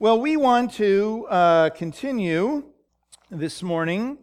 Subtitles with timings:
[0.00, 2.62] Well, we want to uh, continue
[3.32, 4.18] this morning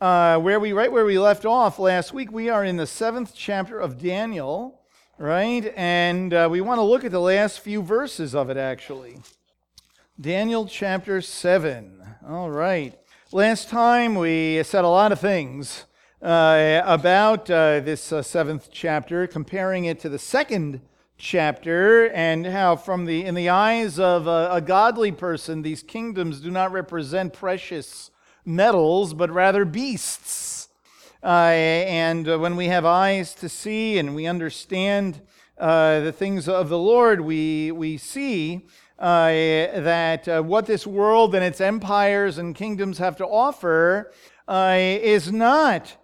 [0.00, 2.32] uh, where we right where we left off last week.
[2.32, 4.80] We are in the seventh chapter of Daniel,
[5.18, 5.72] right?
[5.76, 9.18] And uh, we want to look at the last few verses of it, actually.
[10.20, 12.02] Daniel chapter seven.
[12.28, 12.98] All right.
[13.30, 15.84] Last time we said a lot of things
[16.20, 20.80] uh, about uh, this uh, seventh chapter, comparing it to the second
[21.22, 26.40] chapter and how from the in the eyes of a, a, godly person these kingdoms
[26.40, 28.10] do not represent precious
[28.44, 30.68] metals but rather beasts.
[31.22, 31.52] Uh,
[31.86, 35.22] and uh, when we have eyes to see and we understand
[35.58, 38.66] uh, the things of the lord we we see
[38.98, 44.10] uh, that uh, what this world and its empires and kingdoms have to offer
[44.48, 45.96] uh, is not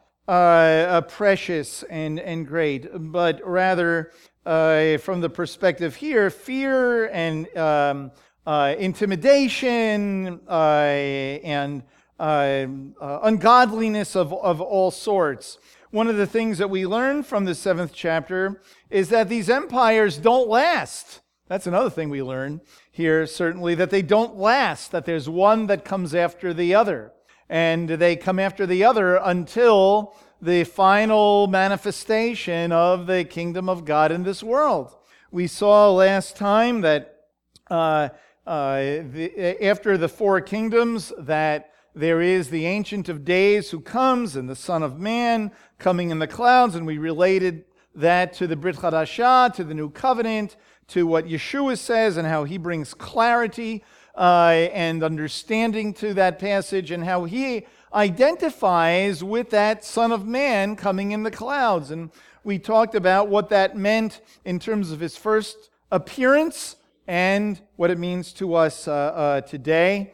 [1.09, 4.13] precious and, and great, but rather
[4.49, 8.11] uh, from the perspective here, fear and um,
[8.47, 11.83] uh, intimidation uh, and
[12.19, 12.67] uh,
[12.99, 15.59] uh, ungodliness of, of all sorts.
[15.91, 20.17] One of the things that we learn from the seventh chapter is that these empires
[20.17, 21.21] don't last.
[21.49, 25.85] That's another thing we learn here, certainly, that they don't last, that there's one that
[25.85, 27.13] comes after the other.
[27.51, 34.13] And they come after the other until the final manifestation of the kingdom of God
[34.13, 34.95] in this world.
[35.31, 37.25] We saw last time that
[37.71, 38.11] uh,
[38.47, 44.37] uh, the, after the four kingdoms, that there is the Ancient of Days who comes
[44.37, 47.65] and the Son of Man coming in the clouds, and we related
[47.95, 50.57] that to the Brit Chadashah, to the New Covenant,
[50.89, 56.91] to what Yeshua says and how he brings clarity uh, and understanding to that passage,
[56.91, 61.91] and how he identifies with that Son of Man coming in the clouds.
[61.91, 62.11] And
[62.45, 66.77] we talked about what that meant in terms of his first appearance
[67.07, 70.13] and what it means to us uh, uh, today.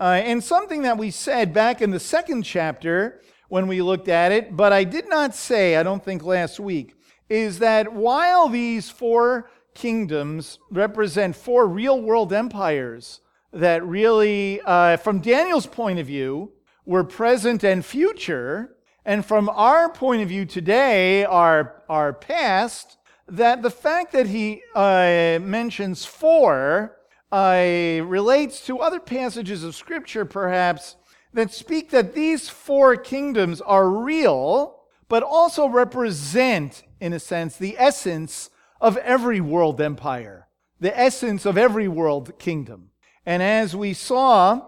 [0.00, 4.32] Uh, and something that we said back in the second chapter when we looked at
[4.32, 6.94] it, but I did not say, I don't think last week,
[7.28, 13.20] is that while these four kingdoms represent four real world empires
[13.52, 16.52] that really, uh, from Daniel's point of view,
[16.90, 18.74] were present and future,
[19.04, 24.60] and from our point of view today, our, our past, that the fact that he
[24.74, 26.96] uh, mentions four
[27.30, 30.96] uh, relates to other passages of Scripture, perhaps,
[31.32, 37.76] that speak that these four kingdoms are real, but also represent, in a sense, the
[37.78, 40.48] essence of every world empire,
[40.80, 42.90] the essence of every world kingdom.
[43.24, 44.66] And as we saw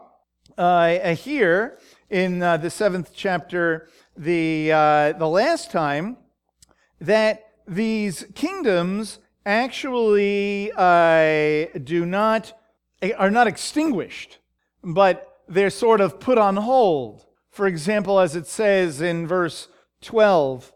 [0.56, 1.78] uh, here,
[2.12, 6.18] in uh, the seventh chapter the, uh, the last time
[7.00, 12.52] that these kingdoms actually uh, do not
[13.18, 14.38] are not extinguished,
[14.84, 17.26] but they're sort of put on hold.
[17.50, 19.66] For example, as it says in verse
[20.02, 20.72] 12,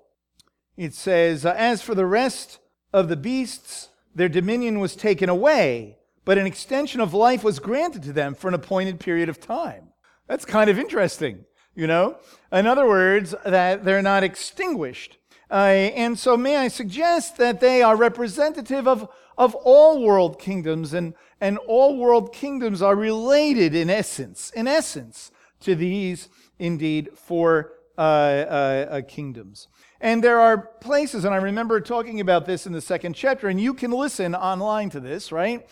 [0.77, 2.59] it says, As for the rest
[2.93, 8.03] of the beasts, their dominion was taken away, but an extension of life was granted
[8.03, 9.93] to them for an appointed period of time.
[10.27, 11.45] That's kind of interesting,
[11.75, 12.17] you know?
[12.51, 15.19] In other words, that they're not extinguished.
[15.51, 15.55] Uh,
[15.95, 21.15] and so, may I suggest that they are representative of, of all world kingdoms, and,
[21.41, 28.01] and all world kingdoms are related in essence, in essence, to these indeed four uh,
[28.01, 29.69] uh, uh kingdoms.
[30.01, 33.61] And there are places, and I remember talking about this in the second chapter, and
[33.61, 35.67] you can listen online to this, right?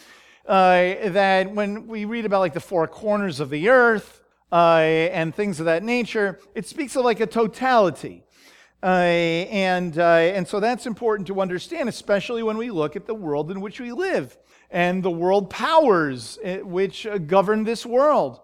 [0.46, 4.20] Uh, that when we read about like the four corners of the earth,
[4.54, 6.38] uh, and things of that nature.
[6.54, 8.22] It speaks of like a totality.
[8.80, 13.14] Uh, and, uh, and so that's important to understand, especially when we look at the
[13.14, 14.38] world in which we live
[14.70, 18.42] and the world powers uh, which uh, govern this world.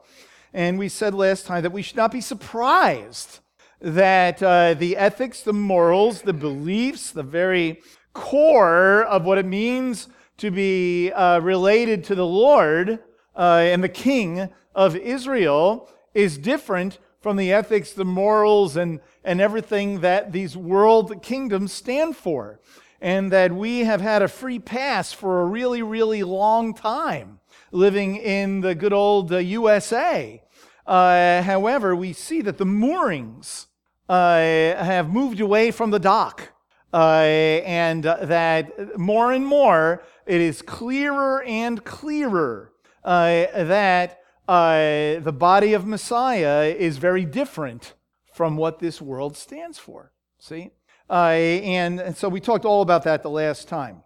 [0.52, 3.38] And we said last time that we should not be surprised
[3.80, 7.80] that uh, the ethics, the morals, the beliefs, the very
[8.14, 12.98] core of what it means to be related to the Lord
[13.36, 20.00] and the King of Israel is different from the ethics, the morals, and, and everything
[20.00, 22.60] that these world kingdoms stand for.
[23.00, 27.40] And that we have had a free pass for a really, really long time
[27.72, 30.42] living in the good old uh, USA.
[30.86, 33.68] Uh, however, we see that the moorings
[34.08, 36.52] uh, have moved away from the dock.
[36.92, 42.72] Uh, and that more and more it is clearer and clearer
[43.04, 44.19] uh, that
[44.50, 47.94] uh, the body of Messiah is very different
[48.34, 50.10] from what this world stands for.
[50.40, 50.72] See?
[51.08, 51.14] Uh,
[51.62, 54.02] and, so we talked all about that the last time.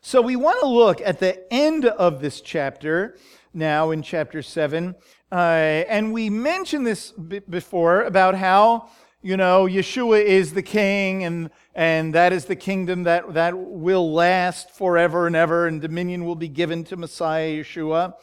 [0.00, 3.16] So we want to look at the end of this chapter,
[3.54, 4.96] now in chapter 7.
[5.30, 8.88] Uh, and we mentioned this b- before about how,
[9.22, 14.12] you know, Yeshua is the king and, and that is the kingdom that, that will
[14.12, 18.14] last forever and ever, and dominion will be given to Messiah Yeshua.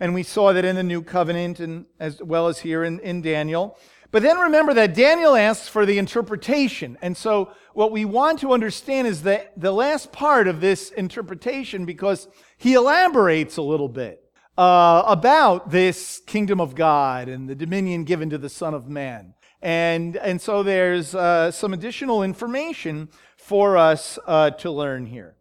[0.00, 3.22] And we saw that in the new covenant and as well as here in, in
[3.22, 3.78] Daniel.
[4.10, 6.96] But then remember that Daniel asks for the interpretation.
[7.02, 11.84] And so what we want to understand is that the last part of this interpretation
[11.84, 14.22] because he elaborates a little bit
[14.56, 19.34] uh, about this kingdom of God and the dominion given to the Son of Man.
[19.60, 25.36] And, and so there's uh, some additional information for us uh, to learn here.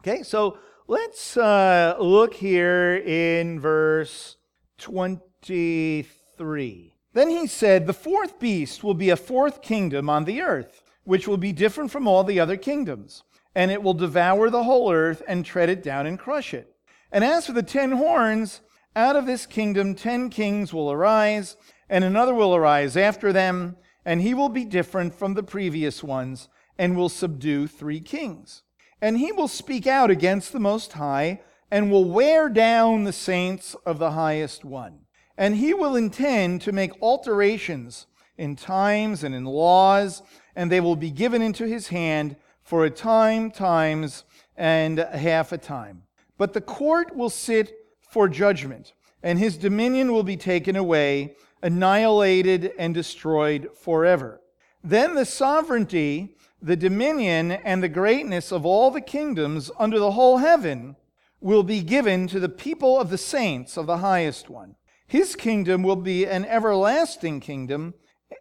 [0.00, 4.36] Okay, so let's uh, look here in verse
[4.78, 6.94] 23.
[7.12, 11.28] Then he said, The fourth beast will be a fourth kingdom on the earth, which
[11.28, 13.22] will be different from all the other kingdoms,
[13.54, 16.74] and it will devour the whole earth and tread it down and crush it.
[17.12, 18.62] And as for the ten horns,
[18.96, 21.56] out of this kingdom ten kings will arise,
[21.88, 26.48] and another will arise after them, and he will be different from the previous ones,
[26.78, 28.62] and will subdue three kings.
[29.00, 31.40] And he will speak out against the Most High,
[31.70, 35.00] and will wear down the saints of the highest one.
[35.36, 38.06] And he will intend to make alterations
[38.36, 40.22] in times and in laws,
[40.56, 44.24] and they will be given into his hand for a time, times,
[44.56, 46.02] and half a time.
[46.36, 48.92] But the court will sit for judgment,
[49.22, 54.40] and his dominion will be taken away, annihilated, and destroyed forever.
[54.82, 60.38] Then the sovereignty, the dominion, and the greatness of all the kingdoms under the whole
[60.38, 60.96] heaven
[61.40, 64.74] will be given to the people of the saints of the highest one.
[65.06, 67.94] His kingdom will be an everlasting kingdom,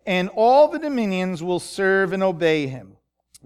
[0.06, 2.98] and all the dominions will serve and obey him.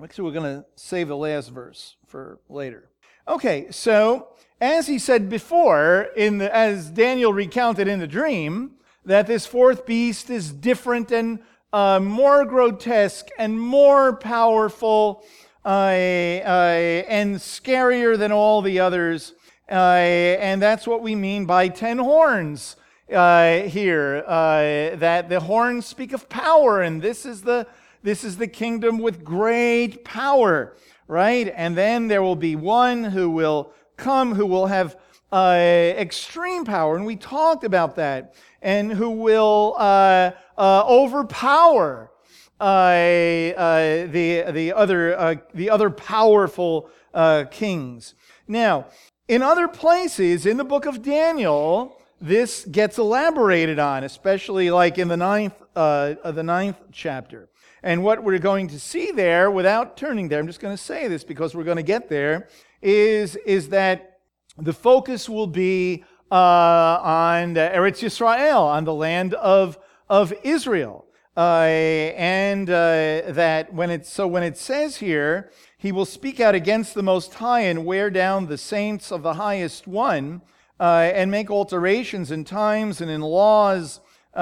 [0.02, 2.90] Actually, we're going to save the last verse for later.
[3.28, 4.30] Okay, so
[4.60, 8.72] as he said before, in the, as Daniel recounted in the dream,
[9.06, 11.40] that this fourth beast is different and
[11.74, 15.24] uh, more grotesque and more powerful
[15.64, 19.34] uh, uh, and scarier than all the others.
[19.70, 22.76] Uh, and that's what we mean by ten horns
[23.14, 24.24] uh, here.
[24.28, 27.66] Uh, that the horns speak of power, and this is the
[28.04, 30.76] this is the kingdom with great power,
[31.08, 31.54] right?
[31.56, 34.98] And then there will be one who will come who will have
[35.32, 42.12] uh, extreme power, and we talked about that, and who will uh, uh, overpower
[42.60, 46.88] uh, uh, the, the, other, uh, the other powerful
[47.50, 48.14] kings.
[48.48, 48.86] Now,
[49.28, 55.08] in other places in the book of Daniel, this gets elaborated on, especially like in
[55.08, 57.50] the ninth, the ninth chapter.
[57.82, 61.08] And what we're going to see there, without turning there, I'm just going to say
[61.08, 62.48] this because we're going to get there,
[62.84, 64.20] is, is that
[64.60, 66.36] the focus will be uh,
[67.02, 69.80] on Eretz Yisrael, on the land of,
[70.12, 71.06] of Israel.
[71.38, 76.54] Uh, and uh, that when it so when it says here, he will speak out
[76.54, 80.42] against the Most High and wear down the saints of the highest one,
[80.82, 84.02] uh, and make alterations in times and in laws,
[84.36, 84.40] uh,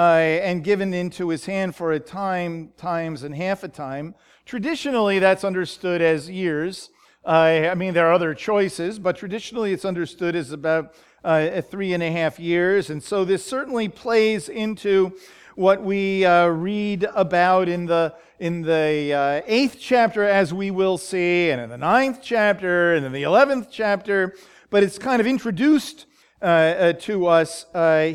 [0.48, 4.16] and given into his hand for a time, times, and half a time.
[4.44, 6.90] Traditionally, that's understood as years.
[7.24, 11.92] Uh, I mean, there are other choices, but traditionally it's understood as about uh, three
[11.92, 12.90] and a half years.
[12.90, 15.12] And so this certainly plays into
[15.60, 20.96] what we uh, read about in the, in the uh, eighth chapter, as we will
[20.96, 24.34] see, and in the ninth chapter, and in the eleventh chapter,
[24.70, 26.06] but it's kind of introduced
[26.40, 27.66] uh, uh, to us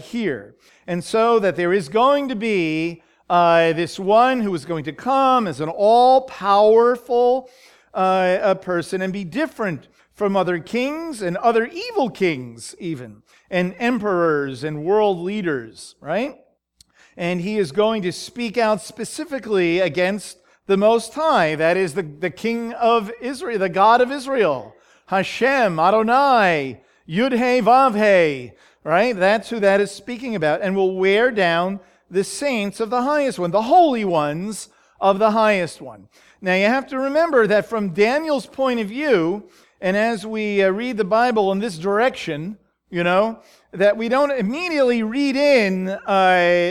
[0.02, 0.56] here.
[0.88, 5.46] And so that there is going to be this one who is going to come
[5.46, 7.48] as an all powerful,
[7.94, 13.22] uh, person and be different from other kings and other evil kings, even,
[13.52, 16.40] and emperors and world leaders, right?
[17.18, 22.02] And he is going to speak out specifically against the Most High, that is the,
[22.02, 28.52] the King of Israel, the God of Israel, Hashem, Adonai, Yud-He, Vav-He,
[28.84, 29.16] right?
[29.16, 31.80] That's who that is speaking about, and will wear down
[32.10, 34.70] the saints of the highest one, the holy ones
[35.00, 36.10] of the highest one.
[36.42, 39.48] Now, you have to remember that from Daniel's point of view,
[39.82, 42.58] and as we uh, read the Bible in this direction,
[42.90, 43.40] you know,
[43.76, 45.98] that we don't immediately read in uh,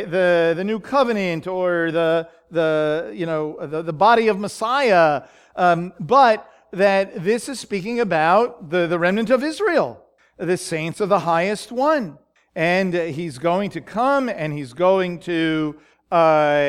[0.09, 5.23] the, the new covenant or the, the, you know, the, the body of Messiah,
[5.57, 10.03] um, but that this is speaking about the, the remnant of Israel,
[10.39, 12.19] the saints of the highest one.
[12.57, 15.77] And he's going to come and he's going to
[16.11, 16.63] uh,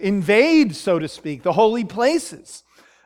[0.00, 2.62] invade, so to speak, the holy places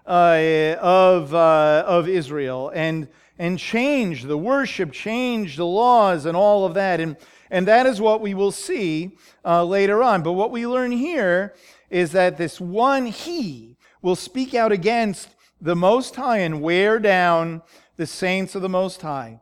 [0.07, 6.67] uh, of, uh, of Israel and, and change the worship, change the laws, and all
[6.67, 7.01] of that.
[7.01, 7.17] And,
[7.51, 10.23] And that is what we will see uh, later on.
[10.23, 11.55] But what we learn here
[11.89, 15.29] is that this one he will speak out against
[15.61, 17.63] the Most High and wear down
[17.97, 19.41] the saints of the Most High,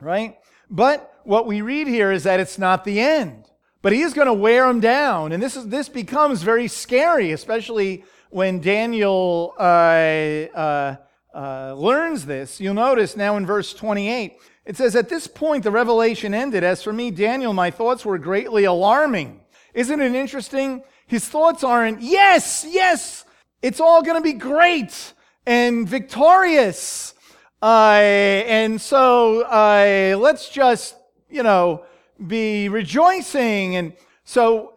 [0.00, 0.36] right?
[0.68, 3.44] But what we read here is that it's not the end.
[3.82, 5.32] But he is going to wear them down.
[5.32, 10.96] And this, is, this becomes very scary, especially when Daniel uh, uh,
[11.36, 12.60] uh, learns this.
[12.60, 16.64] You'll notice now in verse 28, it says, At this point, the revelation ended.
[16.64, 19.40] As for me, Daniel, my thoughts were greatly alarming.
[19.74, 20.82] Isn't it interesting?
[21.06, 23.24] His thoughts aren't, yes, yes,
[23.60, 25.12] it's all going to be great
[25.44, 27.14] and victorious.
[27.62, 30.96] Uh, and so uh, let's just,
[31.28, 31.84] you know,
[32.26, 33.76] be rejoicing.
[33.76, 33.92] And
[34.24, 34.72] so,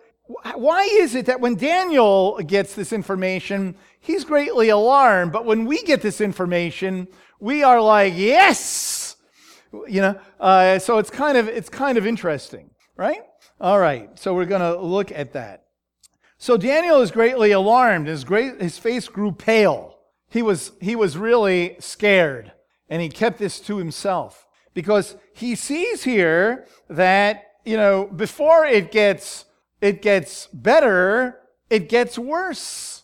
[0.56, 5.84] why is it that when Daniel gets this information, he's greatly alarmed, but when we
[5.84, 7.08] get this information,
[7.40, 9.16] we are like, yes,
[9.88, 10.20] you know.
[10.40, 13.22] Uh, so it's kind of it's kind of interesting, right?
[13.62, 14.18] All right.
[14.18, 15.66] So we're going to look at that.
[16.38, 18.08] So Daniel is greatly alarmed.
[18.08, 19.98] His, great, his face grew pale.
[20.30, 22.54] He was, he was really scared,
[22.88, 28.92] and he kept this to himself because he sees here that, you know, before it
[28.92, 29.46] gets,
[29.82, 31.40] it gets better,
[31.70, 32.99] it gets worse.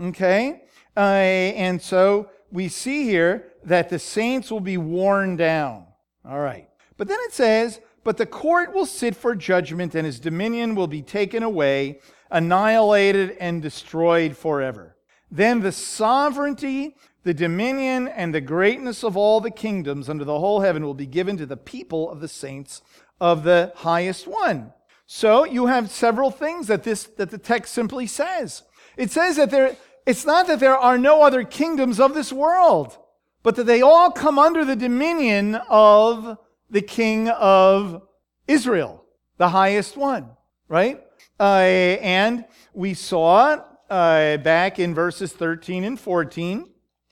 [0.00, 0.62] Okay?
[0.96, 5.86] Uh, and so we see here that the saints will be worn down.
[6.24, 6.68] All right.
[6.96, 10.86] But then it says, but the court will sit for judgment, and his dominion will
[10.86, 12.00] be taken away
[12.30, 14.96] annihilated and destroyed forever.
[15.30, 20.60] Then the sovereignty, the dominion, and the greatness of all the kingdoms under the whole
[20.60, 22.82] heaven will be given to the people of the saints
[23.20, 24.72] of the highest one.
[25.06, 28.62] So you have several things that this that the text simply says.
[28.96, 29.76] It says that there
[30.08, 32.96] it's not that there are no other kingdoms of this world,
[33.42, 36.38] but that they all come under the dominion of
[36.70, 38.00] the king of
[38.46, 39.04] Israel,
[39.36, 40.30] the highest one,
[40.66, 41.02] right?
[41.38, 46.70] Uh, and we saw uh, back in verses 13 and 14.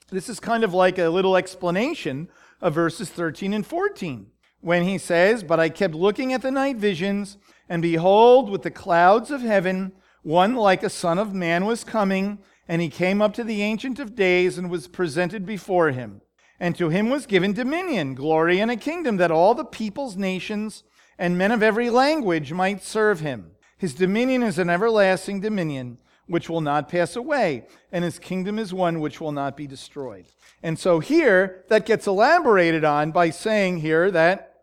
[0.09, 2.31] This is kind of like a little explanation
[2.63, 4.29] of verses 13 and 14
[4.63, 7.37] when he says, But I kept looking at the night visions,
[7.69, 12.39] and behold, with the clouds of heaven, one like a son of man was coming,
[12.69, 16.21] and he came up to the Ancient of Days and was presented before him.
[16.59, 20.85] And to him was given dominion, glory, and a kingdom that all the peoples, nations,
[21.19, 23.53] and men of every language might serve him.
[23.77, 28.75] His dominion is an everlasting dominion which will not pass away, and his kingdom is
[28.75, 30.27] one which will not be destroyed.
[30.63, 34.55] And so here, that gets elaborated on by saying here that,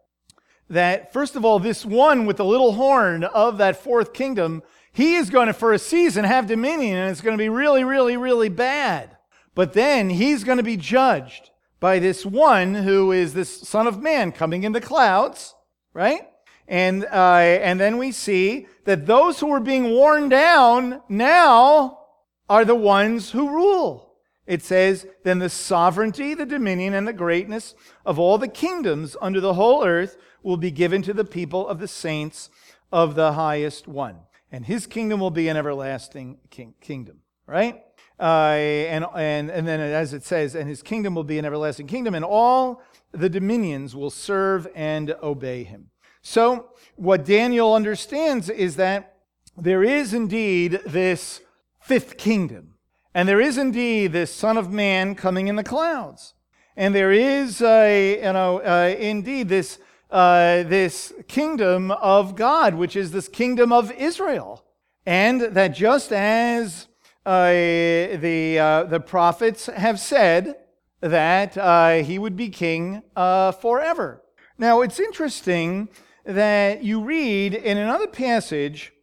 [0.69, 5.15] that first of all, this one with the little horn of that fourth kingdom, he
[5.15, 8.15] is going to, for a season, have dominion, and it's going to be really, really,
[8.15, 9.17] really bad.
[9.55, 14.01] But then he's going to be judged by this one who is this Son of
[14.01, 15.55] Man coming in the clouds,
[15.93, 16.21] right?
[16.67, 21.99] And, uh, and then we see that those who are being worn down now
[22.47, 24.13] are the ones who rule.
[24.45, 29.41] It says, Then the sovereignty, the dominion, and the greatness of all the kingdoms under
[29.41, 32.49] the whole earth will be given to the people of the saints
[32.91, 34.17] of the highest one.
[34.53, 37.83] And his kingdom will be an everlasting king- kingdom, right?
[38.19, 41.87] Uh, and, and, and then as it says, and his kingdom will be an everlasting
[41.87, 42.79] kingdom, and all
[43.11, 45.89] the dominions will serve and obey him.
[46.21, 49.17] So, what Daniel understands is that
[49.57, 51.41] there is indeed this
[51.81, 52.75] fifth kingdom,
[53.15, 56.35] and there is indeed this Son of Man coming in the clouds,
[56.77, 59.79] and there is, uh, you know, uh, indeed this
[60.13, 64.63] uh, this kingdom of God, which is this kingdom of Israel,
[65.05, 66.87] and that just as
[67.25, 70.55] uh, the uh, the prophets have said
[71.01, 74.23] that uh, he would be king forever.
[74.57, 75.89] Now, it's interesting
[76.25, 78.93] that you read in another passage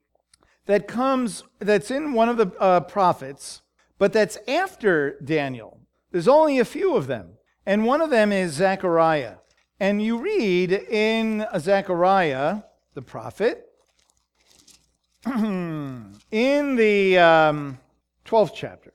[0.66, 3.62] that comes, that's in one of the uh, prophets,
[3.98, 5.80] but that's after Daniel.
[6.12, 7.32] There's only a few of them.
[7.66, 9.36] And one of them is Zechariah.
[9.80, 12.58] And you read in Zechariah,
[12.92, 13.66] the prophet,
[15.26, 17.78] in the um,
[18.26, 18.92] 12th chapter.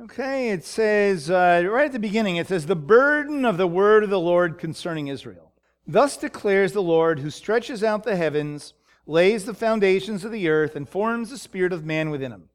[0.00, 4.04] Okay, it says, uh, right at the beginning, it says, the burden of the word
[4.04, 5.50] of the Lord concerning Israel.
[5.88, 8.74] Thus declares the Lord, who stretches out the heavens,
[9.06, 12.48] lays the foundations of the earth, and forms the spirit of man within him.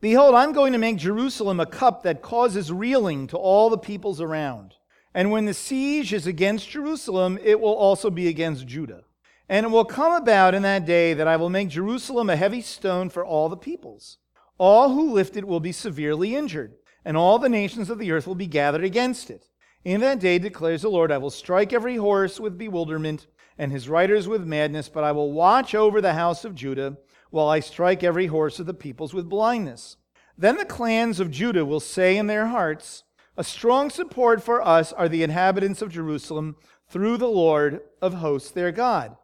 [0.00, 4.20] Behold, I'm going to make Jerusalem a cup that causes reeling to all the peoples
[4.20, 4.74] around.
[5.18, 9.02] And when the siege is against Jerusalem, it will also be against Judah.
[9.48, 12.60] And it will come about in that day that I will make Jerusalem a heavy
[12.60, 14.18] stone for all the peoples.
[14.58, 18.28] All who lift it will be severely injured, and all the nations of the earth
[18.28, 19.48] will be gathered against it.
[19.84, 23.26] In that day declares the Lord, I will strike every horse with bewilderment,
[23.58, 26.96] and his riders with madness, but I will watch over the house of Judah
[27.30, 29.96] while I strike every horse of the peoples with blindness.
[30.36, 33.02] Then the clans of Judah will say in their hearts,
[33.38, 36.56] A strong support for us are the inhabitants of Jerusalem
[36.88, 39.16] through the Lord of hosts their God.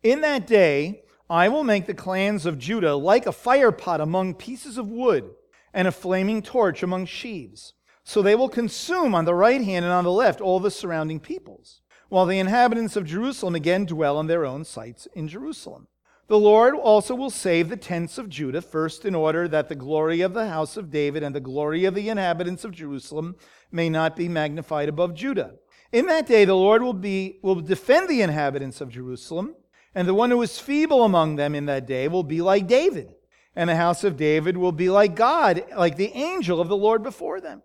[0.00, 4.78] In that day, I will make the clans of Judah like a firepot among pieces
[4.78, 5.28] of wood
[5.74, 7.74] and a flaming torch among sheaves.
[8.04, 11.18] So they will consume on the right hand and on the left all the surrounding
[11.18, 11.80] peoples,
[12.10, 15.88] while the inhabitants of Jerusalem again dwell on their own sites in Jerusalem.
[16.32, 20.22] The Lord also will save the tents of Judah, first in order that the glory
[20.22, 23.36] of the house of David and the glory of the inhabitants of Jerusalem
[23.70, 25.56] may not be magnified above Judah.
[25.92, 29.54] In that day the Lord will, be, will defend the inhabitants of Jerusalem,
[29.94, 33.14] and the one who is feeble among them in that day will be like David,
[33.54, 37.02] and the house of David will be like God, like the angel of the Lord
[37.02, 37.62] before them.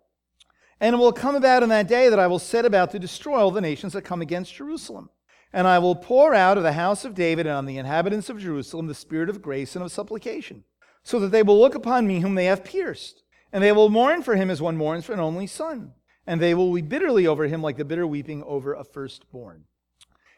[0.82, 3.40] And it will come about in that day that I will set about to destroy
[3.40, 5.10] all the nations that come against Jerusalem.
[5.54, 8.40] And I will pour out of the house of David and on the inhabitants of
[8.40, 10.64] Jerusalem the spirit of grace and of supplication,
[11.04, 13.24] so that they will look upon me whom they have pierced.
[13.54, 15.94] And they will mourn for him as one mourns for an only son.
[16.26, 19.64] And they will weep bitterly over him like the bitter weeping over a firstborn.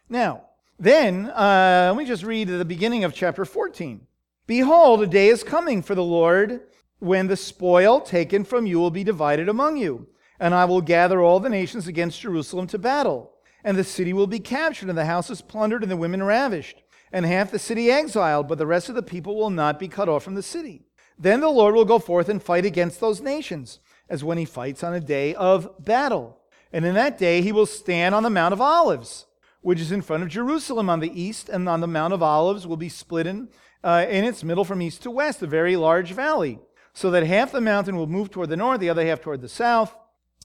[0.08, 0.44] Now,
[0.78, 4.06] then, uh, let me just read the beginning of chapter 14.
[4.46, 6.62] Behold, a day is coming for the Lord
[7.00, 10.08] when the spoil taken from you will be divided among you
[10.40, 13.32] and I will gather all the nations against Jerusalem to battle.
[13.64, 17.26] And the city will be captured, and the houses plundered, and the women ravished, and
[17.26, 20.24] half the city exiled, but the rest of the people will not be cut off
[20.24, 20.84] from the city.
[21.18, 24.84] Then the Lord will go forth and fight against those nations, as when he fights
[24.84, 26.38] on a day of battle.
[26.72, 29.26] And in that day he will stand on the Mount of Olives,
[29.62, 32.66] which is in front of Jerusalem on the east, and on the Mount of Olives
[32.66, 33.50] will be split in,
[33.84, 36.60] uh, in its middle from east to west, a very large valley,
[36.94, 39.50] so that half the mountain will move toward the north, the other half toward the
[39.50, 39.96] south.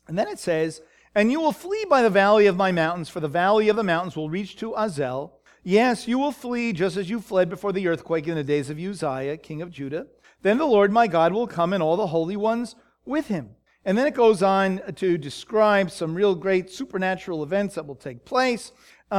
[0.09, 0.83] And then it says,
[1.15, 3.85] And you will flee by the valley of my mountains, for the valley of the
[3.85, 5.39] mountains will reach to Azel.
[5.63, 8.79] Yes, you will flee just as you fled before the earthquake in the days of
[8.79, 10.09] Uzziah, king of Judah.
[10.43, 12.75] Then the Lord my God will come and all the holy ones
[13.07, 13.51] with him.
[13.85, 18.25] And then it goes on to describe some real great supernatural events that will take
[18.25, 18.73] place.
[19.11, 19.15] Uh,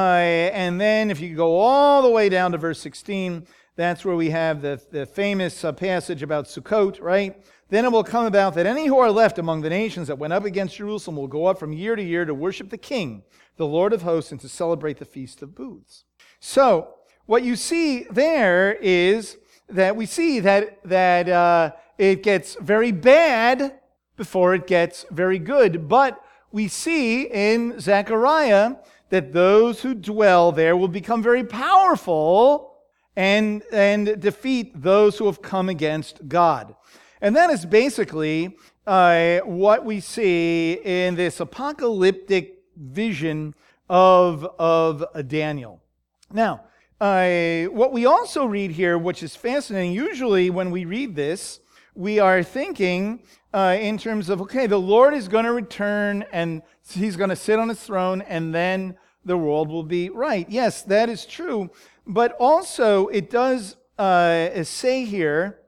[0.54, 4.32] and then if you go all the way down to verse 16, that's where we
[4.32, 7.42] have the, the famous uh, passage about Sukkot, right?
[7.70, 10.34] Then it will come about that any who are left among the nations that went
[10.34, 13.24] up against Jerusalem will go up from year to year to worship the King,
[13.58, 16.04] the Lord of hosts, and to celebrate the Feast of Booths.
[16.40, 16.94] So,
[17.26, 19.38] what you see there is
[19.70, 23.80] that we see that, that uh, it gets very bad
[24.16, 25.88] before it gets very good.
[25.88, 28.76] But we see in Zechariah
[29.10, 32.74] that those who dwell there will become very powerful
[33.16, 36.76] and, and defeat those who have come against God.
[37.26, 43.56] And that is basically uh, what we see in this apocalyptic vision
[43.90, 45.82] of, of Daniel.
[46.32, 46.66] Now,
[47.02, 51.62] uh, what we also read here, which is fascinating, usually when we read this,
[51.96, 53.24] we are thinking
[53.56, 57.36] uh, in terms of, okay, the Lord is going to return and he's going to
[57.36, 60.48] sit on his throne and then the world will be right.
[60.48, 61.72] Yes, that is true.
[62.06, 65.62] But also, it does uh, say here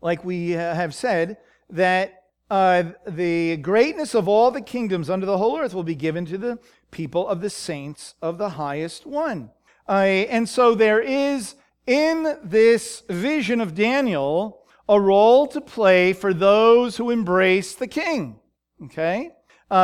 [0.00, 1.36] like we have said,
[1.70, 6.24] that uh, the greatness of all the kingdoms under the whole earth will be given
[6.26, 6.58] to the
[6.90, 9.50] people of the saints of the highest one.
[9.88, 11.54] Uh, and so there is
[11.86, 18.38] in this vision of Daniel a role to play for those who embrace the king.
[18.84, 19.30] Okay?
[19.70, 19.74] Uh,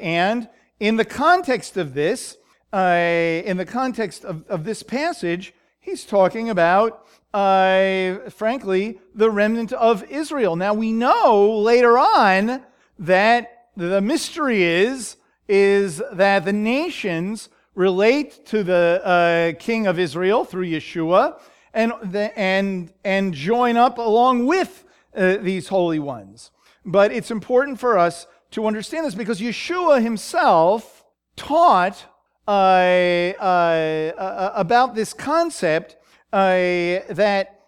[0.00, 0.48] and
[0.80, 2.36] in the context of this,
[2.72, 9.70] uh, in the context of, of this passage, he's talking about uh, frankly, the remnant
[9.74, 10.56] of Israel.
[10.56, 12.62] Now we know later on
[12.98, 20.46] that the mystery is, is that the nations relate to the uh, king of Israel
[20.46, 21.38] through Yeshua
[21.74, 26.50] and, the, and, and join up along with uh, these holy ones.
[26.86, 31.04] But it's important for us to understand this because Yeshua himself
[31.36, 32.02] taught
[32.48, 35.96] uh, uh, uh about this concept
[36.32, 37.60] uh, that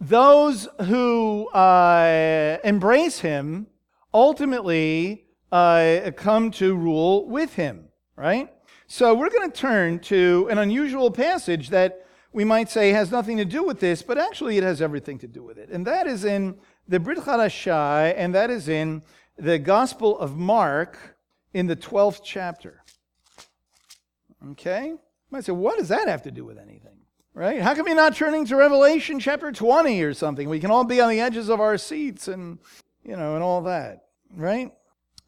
[0.00, 3.66] those who uh, embrace him
[4.14, 8.52] ultimately uh, come to rule with him, right?
[8.86, 13.36] So we're going to turn to an unusual passage that we might say has nothing
[13.36, 15.68] to do with this, but actually it has everything to do with it.
[15.68, 16.56] And that is in
[16.88, 19.02] the Brit Chadashah, and that is in
[19.36, 21.16] the Gospel of Mark
[21.52, 22.82] in the 12th chapter.
[24.52, 24.88] Okay?
[24.88, 24.98] You
[25.30, 26.99] might say, what does that have to do with anything?
[27.32, 27.62] Right?
[27.62, 30.48] How come you're not turning to Revelation chapter 20 or something?
[30.48, 32.58] We can all be on the edges of our seats and,
[33.04, 34.06] you know, and all that.
[34.34, 34.72] Right?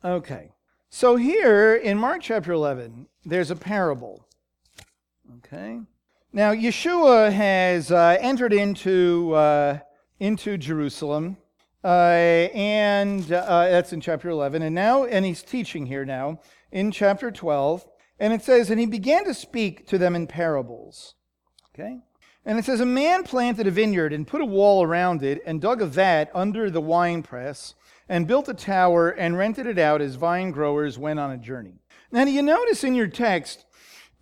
[0.05, 0.51] Okay.
[0.91, 4.27] So here in Mark chapter 11, there's a parable.
[5.39, 5.81] Okay.
[6.33, 9.79] Now, Yeshua has uh, entered into, uh,
[10.19, 11.37] into Jerusalem,
[11.85, 14.63] uh, and uh, that's in chapter 11.
[14.63, 16.41] And now, and he's teaching here now
[16.73, 17.87] in chapter 12.
[18.19, 21.15] And it says, And he began to speak to them in parables.
[21.75, 21.99] Okay?
[22.45, 25.61] And it says, A man planted a vineyard and put a wall around it and
[25.61, 27.75] dug a vat under the winepress
[28.09, 31.75] and built a tower and rented it out as vine growers went on a journey.
[32.11, 33.65] Now, do you notice in your text,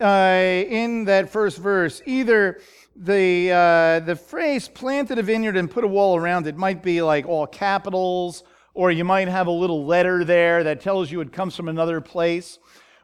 [0.00, 2.60] uh, in that first verse, either
[2.94, 7.02] the, uh, the phrase planted a vineyard and put a wall around it might be
[7.02, 11.32] like all capitals, or you might have a little letter there that tells you it
[11.32, 12.58] comes from another place.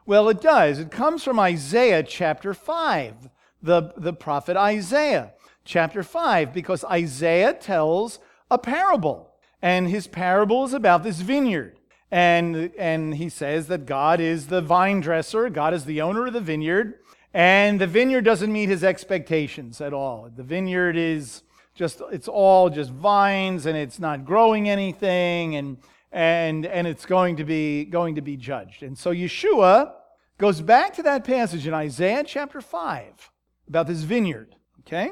[0.05, 0.79] Well, it does.
[0.79, 3.29] It comes from Isaiah chapter 5,
[3.61, 5.33] the, the prophet Isaiah
[5.65, 9.33] chapter 5, because Isaiah tells a parable.
[9.61, 11.77] And his parable is about this vineyard.
[12.09, 16.33] And, and he says that God is the vine dresser, God is the owner of
[16.33, 16.99] the vineyard,
[17.33, 20.29] and the vineyard doesn't meet his expectations at all.
[20.33, 21.43] The vineyard is
[21.75, 25.77] just, it's all just vines and it's not growing anything and,
[26.11, 28.83] and, and it's going to, be, going to be judged.
[28.83, 29.93] And so Yeshua
[30.37, 33.31] goes back to that passage in Isaiah chapter 5
[33.67, 35.11] about this vineyard, okay?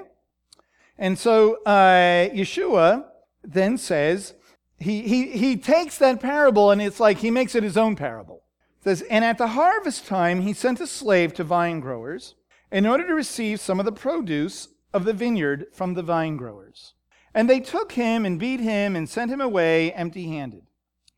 [0.97, 3.05] And so uh, Yeshua
[3.43, 4.33] then says,
[4.77, 8.43] he, he, he takes that parable and it's like he makes it his own parable.
[8.79, 12.35] It says, And at the harvest time he sent a slave to vine growers
[12.71, 16.93] in order to receive some of the produce of the vineyard from the vine growers.
[17.33, 20.63] And they took him and beat him and sent him away empty handed.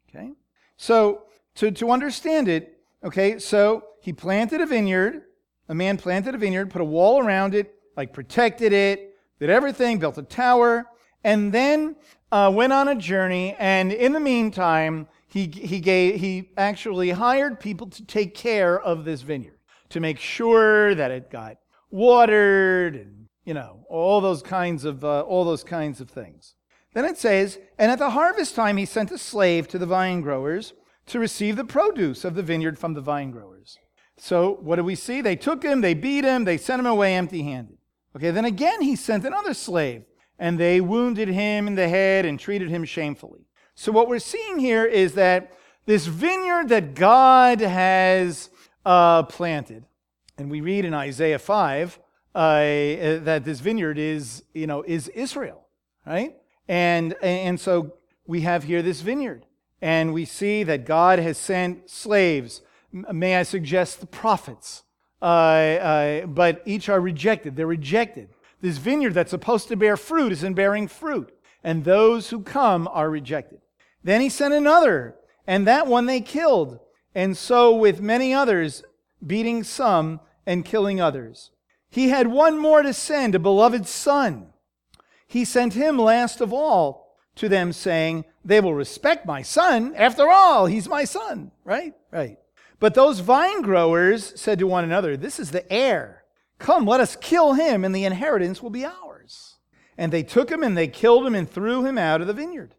[0.10, 0.32] Okay?
[0.78, 1.23] So,
[1.56, 5.23] to, to understand it, okay, so he planted a vineyard.
[5.70, 10.00] A man planted a vineyard, put a wall around it, like protected it, did everything,
[10.00, 10.86] built a tower,
[11.24, 11.96] and then
[12.32, 17.60] uh, went on a journey, and in the meantime, he, he, gave, he actually hired
[17.60, 21.58] people to take care of this vineyard, to make sure that it got
[21.92, 26.56] watered and, you know, all those kinds of, uh, all those kinds of things.
[26.94, 30.22] Then it says, And at the harvest time, he sent a slave to the vine
[30.22, 30.74] growers
[31.08, 33.78] to receive the produce of the vineyard from the vine growers.
[34.18, 35.22] So what do we see?
[35.22, 37.78] They took him, they beat him, they sent him away empty handed.
[38.16, 40.04] Okay, then again, he sent another slave
[40.40, 43.46] and they wounded him in the head and treated him shamefully.
[43.76, 45.54] So, what we're seeing here is that
[45.86, 48.50] this vineyard that God has
[48.86, 49.86] uh, planted,
[50.38, 52.00] and we read in Isaiah 5
[52.36, 55.68] uh, that this vineyard is, you know, is Israel,
[56.06, 56.36] right?
[56.68, 57.94] And, and so
[58.26, 59.46] we have here this vineyard,
[59.82, 62.62] and we see that God has sent slaves.
[63.12, 64.84] May I suggest the prophets?
[65.22, 67.56] Uh, uh but each are rejected.
[67.56, 68.30] They're rejected.
[68.62, 71.32] This vineyard that's supposed to bear fruit isn't bearing fruit,
[71.64, 73.62] and those who come are rejected.
[74.04, 76.80] Then he sent another, and that one they killed.
[77.14, 78.84] And so with many others,
[79.26, 81.52] beating some and killing others.
[81.90, 84.54] He had one more to send, a beloved son.
[85.28, 89.94] He sent him last of all to them, saying, They will respect my son.
[89.96, 91.52] After all, he's my son.
[91.64, 91.94] Right?
[92.12, 92.38] Right.
[92.80, 96.24] But those vine growers said to one another, This is the heir.
[96.60, 99.58] Come, let us kill him, and the inheritance will be ours.
[99.98, 102.76] And they took him and they killed him and threw him out of the vineyard.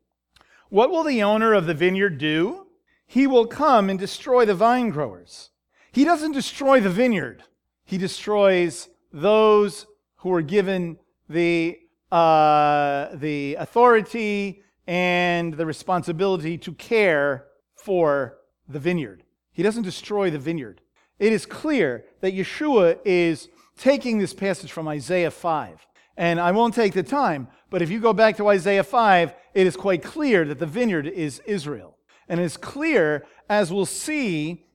[0.68, 2.66] What will the owner of the vineyard do?
[3.06, 5.50] He will come and destroy the vine growers.
[5.90, 7.42] He doesn't destroy the vineyard,
[7.84, 11.78] he destroys those who are given the,
[12.12, 19.22] uh, the authority and the responsibility to care for the vineyard.
[19.52, 20.80] He doesn't destroy the vineyard.
[21.18, 25.86] It is clear that Yeshua is taking this passage from Isaiah 5.
[26.16, 29.66] And I won't take the time, but if you go back to Isaiah 5, it
[29.66, 31.96] is quite clear that the vineyard is Israel.
[32.28, 34.66] And it's clear, as we'll see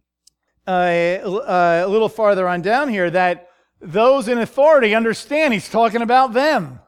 [0.65, 3.49] uh, uh, a little farther on down here, that
[3.81, 6.79] those in authority understand he's talking about them.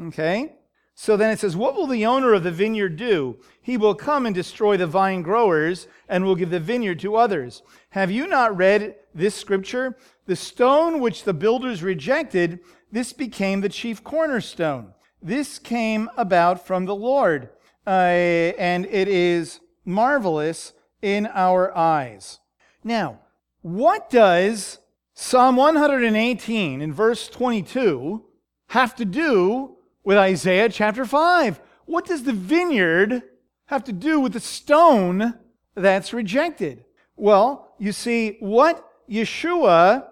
[0.00, 0.52] Okay?
[0.94, 3.38] So then it says, What will the owner of the vineyard do?
[3.60, 7.62] He will come and destroy the vine growers and will give the vineyard to others.
[7.90, 9.96] Have you not read this scripture?
[10.26, 14.92] The stone which the builders rejected, this became the chief cornerstone.
[15.22, 17.50] This came about from the Lord,
[17.86, 22.40] uh, and it is marvelous in our eyes.
[22.84, 23.20] Now,
[23.62, 24.78] what does
[25.14, 28.24] Psalm 118 in verse 22
[28.68, 31.60] have to do with Isaiah chapter 5?
[31.84, 33.22] What does the vineyard
[33.66, 35.34] have to do with the stone
[35.74, 36.84] that's rejected?
[37.16, 40.06] Well, you see, what Yeshua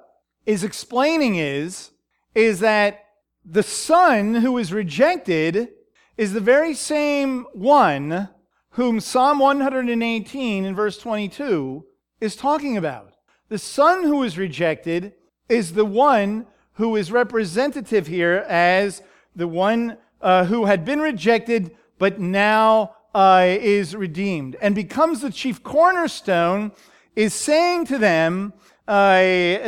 [0.46, 1.90] is explaining is,
[2.34, 3.04] is that
[3.44, 5.70] the son who is rejected
[6.16, 8.28] is the very same one
[8.70, 11.84] whom Psalm 118 in verse 22
[12.20, 13.14] is talking about.
[13.48, 15.14] The son who is rejected
[15.48, 19.02] is the one who is representative here as
[19.34, 25.30] the one uh, who had been rejected but now uh, is redeemed and becomes the
[25.30, 26.72] chief cornerstone,
[27.16, 28.52] is saying to them
[28.86, 29.18] uh,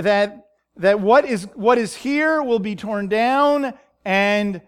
[0.01, 0.46] that,
[0.77, 4.61] that what, is, what is here will be torn down and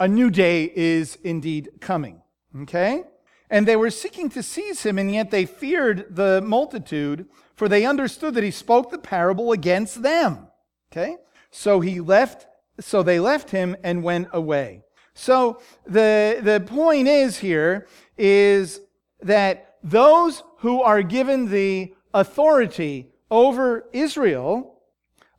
[0.00, 2.20] a new day is indeed coming.
[2.62, 3.04] Okay?
[3.48, 7.84] And they were seeking to seize him, and yet they feared the multitude, for they
[7.84, 10.48] understood that he spoke the parable against them.
[10.90, 11.18] Okay?
[11.50, 12.46] So he left,
[12.82, 14.82] so they left him and went away.
[15.14, 18.80] So the, the point is here is
[19.20, 24.80] that those who are given the authority over Israel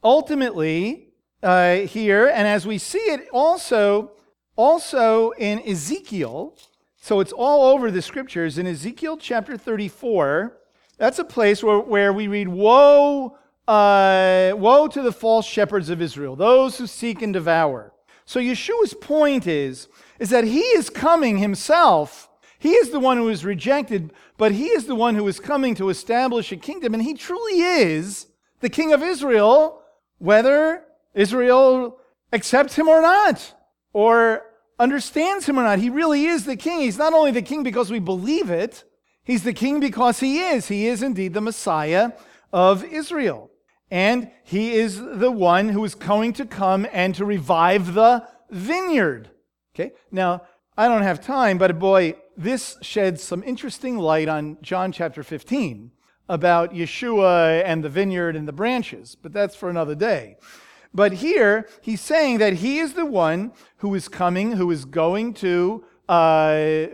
[0.03, 1.09] ultimately
[1.41, 4.11] uh, here, and as we see it also,
[4.55, 6.57] also in Ezekiel,
[7.01, 8.57] so it's all over the scriptures.
[8.57, 10.57] In Ezekiel chapter 34,
[10.97, 16.01] that's a place where, where we read, Woe, uh, woe to the false shepherds of
[16.01, 17.93] Israel, those who seek and devour.
[18.25, 19.87] So Yeshua's point is,
[20.19, 22.29] is that he is coming himself.
[22.59, 25.75] He is the one who is rejected, but he is the one who is coming
[25.75, 28.27] to establish a kingdom, and he truly is
[28.61, 29.81] the king of Israel,
[30.19, 31.99] whether Israel
[32.31, 33.53] accepts him or not,
[33.91, 34.45] or
[34.79, 35.79] understands him or not.
[35.79, 36.79] He really is the king.
[36.79, 38.83] He's not only the king because we believe it,
[39.23, 40.67] he's the king because he is.
[40.67, 42.13] He is indeed the Messiah
[42.51, 43.49] of Israel.
[43.93, 49.29] And he is the one who is going to come and to revive the vineyard.
[49.75, 49.91] Okay?
[50.09, 50.41] Now,
[50.75, 55.91] I don't have time, but boy, this sheds some interesting light on John chapter 15
[56.27, 60.37] about Yeshua and the vineyard and the branches, but that's for another day.
[60.91, 65.35] But here, he's saying that he is the one who is coming, who is going
[65.35, 66.85] to uh,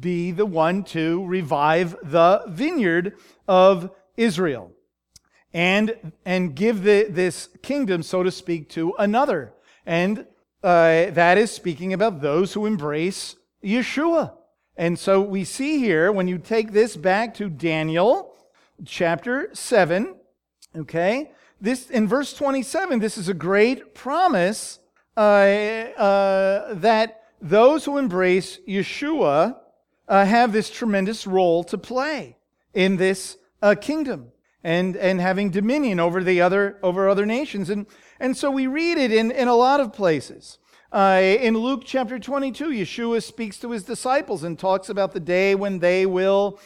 [0.00, 4.72] be the one to revive the vineyard of Israel
[5.52, 9.52] and, and give the, this kingdom, so to speak, to another.
[9.86, 10.26] And
[10.62, 14.32] uh, that is speaking about those who embrace Yeshua.
[14.76, 18.36] And so we see here, when you take this back to Daniel
[18.84, 20.14] chapter 7,
[20.76, 24.78] okay, this in verse 27 this is a great promise
[25.16, 29.56] uh, uh, that those who embrace yeshua
[30.08, 32.36] uh, have this tremendous role to play
[32.74, 34.30] in this uh, kingdom
[34.64, 37.86] and, and having dominion over the other over other nations and,
[38.18, 40.58] and so we read it in, in a lot of places
[40.92, 45.54] uh, in luke chapter 22 yeshua speaks to his disciples and talks about the day
[45.54, 46.58] when they will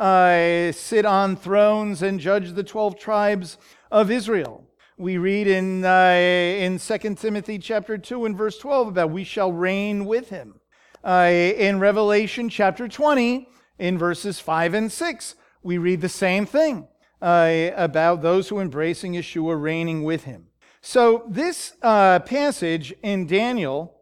[0.00, 3.58] uh, sit on thrones and judge the 12 tribes
[3.90, 4.64] of Israel.
[4.96, 9.52] We read in, uh, in 2 Timothy chapter 2 and verse 12 about we shall
[9.52, 10.60] reign with him.
[11.04, 16.88] Uh, in Revelation chapter 20, in verses 5 and 6, we read the same thing
[17.22, 20.46] uh, about those who embracing Yeshua reigning with him.
[20.80, 24.00] So this uh, passage in Daniel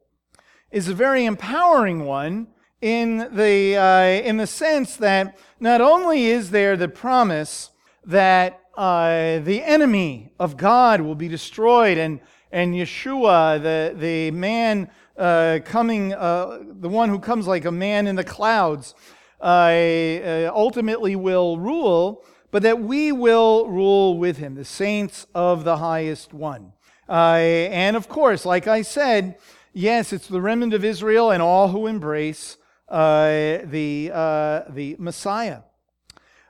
[0.71, 2.49] is a very empowering one
[2.81, 7.71] in the, uh, in the sense that not only is there the promise
[8.05, 12.21] that uh, the enemy of God will be destroyed, and,
[12.53, 18.07] and Yeshua, the, the man uh, coming, uh, the one who comes like a man
[18.07, 18.95] in the clouds,
[19.41, 25.65] uh, uh, ultimately will rule, but that we will rule with him, the saints of
[25.65, 26.73] the highest one.
[27.09, 29.39] and of course, like I said,
[29.73, 32.57] yes, it's the remnant of Israel and all who embrace
[32.89, 35.61] the, the Messiah.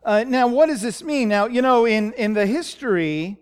[0.09, 1.29] Uh, now, what does this mean?
[1.29, 3.37] Now, you know, in, in the history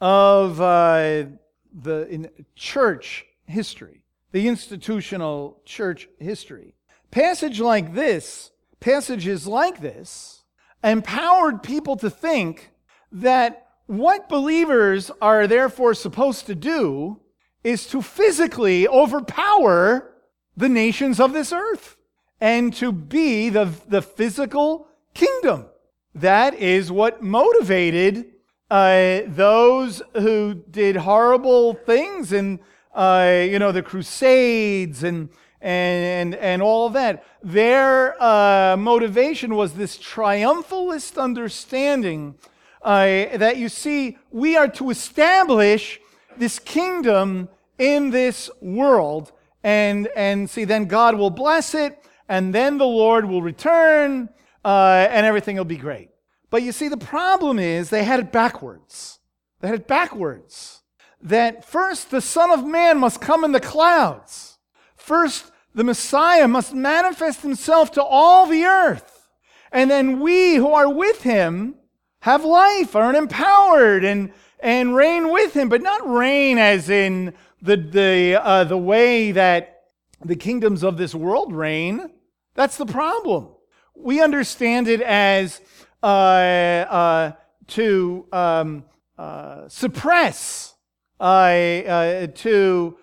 [0.00, 1.24] of uh,
[1.72, 6.74] the in church history, the institutional church history,
[7.10, 10.43] passage like this, passages like this,
[10.84, 12.70] empowered people to think
[13.10, 17.20] that what believers are therefore supposed to do
[17.62, 20.12] is to physically overpower
[20.56, 21.96] the nations of this earth
[22.40, 25.66] and to be the, the physical kingdom.
[26.14, 28.26] That is what motivated
[28.70, 32.58] uh, those who did horrible things and
[32.94, 35.28] uh, you know the crusades and
[35.64, 42.34] and and all of that their uh, motivation was this triumphalist understanding
[42.82, 43.04] uh,
[43.36, 46.00] that you see we are to establish
[46.36, 47.48] this kingdom
[47.78, 51.98] in this world and and see then god will bless it
[52.28, 54.28] and then the lord will return
[54.64, 56.08] uh, and everything will be great.
[56.50, 59.18] But you see, the problem is they had it backwards.
[59.60, 60.82] They had it backwards.
[61.20, 64.58] That first the Son of Man must come in the clouds.
[64.96, 69.28] First, the Messiah must manifest himself to all the earth.
[69.72, 71.74] And then we who are with him
[72.20, 77.76] have life, are empowered, and, and reign with him, but not reign as in the,
[77.76, 79.82] the, uh, the way that
[80.24, 82.10] the kingdoms of this world reign.
[82.54, 83.48] That's the problem.
[83.96, 85.60] We understand it as
[86.02, 87.32] uh, uh,
[87.68, 88.84] to um,
[89.18, 90.74] uh, suppress,
[91.18, 92.96] uh, uh, to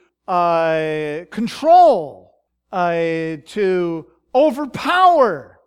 [2.71, 5.60] uh, to overpower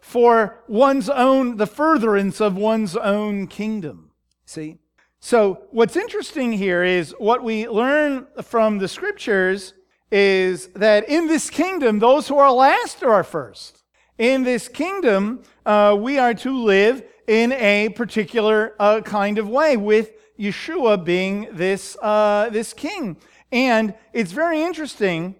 [0.00, 4.10] for one's own, the furtherance of one's own kingdom.
[4.44, 4.78] See?
[5.20, 9.74] So, what's interesting here is what we learn from the scriptures
[10.10, 13.82] is that in this kingdom, those who are last are first.
[14.18, 19.76] In this kingdom, uh, we are to live in a particular uh, kind of way,
[19.76, 23.16] with Yeshua being this, uh, this king.
[23.52, 25.36] And it's very interesting.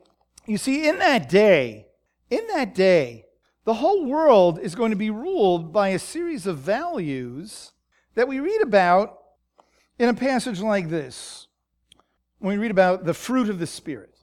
[0.50, 1.86] You see, in that day,
[2.28, 3.26] in that day,
[3.64, 7.70] the whole world is going to be ruled by a series of values
[8.16, 9.16] that we read about
[9.96, 11.46] in a passage like this.
[12.40, 14.16] When we read about the fruit of the Spirit.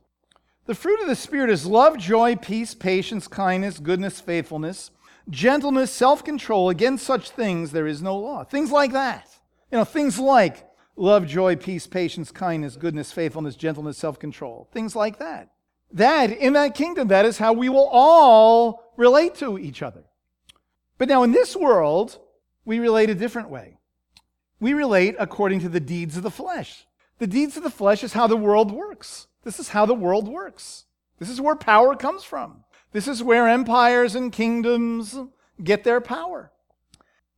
[0.66, 4.92] The fruit of the Spirit is love, joy, peace, patience, kindness, goodness, faithfulness,
[5.30, 6.68] gentleness, self control.
[6.70, 8.44] Against such things there is no law.
[8.44, 9.30] Things like that.
[9.72, 14.68] You know, things like love, joy, peace, patience, kindness, goodness, faithfulness, gentleness, self control.
[14.74, 15.52] Things like that.
[15.91, 20.04] That, in that kingdom, that is how we will all relate to each other.
[20.97, 22.19] But now in this world,
[22.65, 23.78] we relate a different way.
[24.60, 26.86] We relate according to the deeds of the flesh.
[27.19, 29.28] The deeds of the flesh is how the world works.
[29.43, 30.86] This is how the world works.
[31.19, 32.63] This is where power comes from.
[32.91, 35.17] This is where empires and kingdoms
[35.63, 36.52] get their power.